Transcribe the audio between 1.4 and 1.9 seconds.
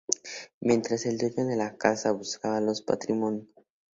de la